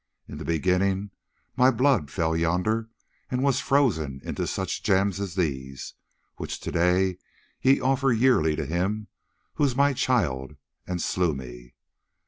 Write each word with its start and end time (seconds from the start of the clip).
In 0.27 0.39
the 0.39 0.45
beginning 0.45 1.11
my 1.55 1.69
blood 1.69 2.09
fell 2.09 2.35
yonder 2.35 2.89
and 3.29 3.43
was 3.43 3.59
frozen 3.59 4.19
into 4.23 4.47
such 4.47 4.81
gems 4.81 5.19
as 5.19 5.35
these, 5.35 5.93
which 6.37 6.59
to 6.61 6.71
day 6.71 7.19
ye 7.61 7.79
offer 7.79 8.11
yearly 8.11 8.55
to 8.55 8.65
him 8.65 9.09
who 9.53 9.63
is 9.63 9.75
my 9.75 9.93
child, 9.93 10.55
and 10.87 11.03
slew 11.03 11.35
me. 11.35 11.75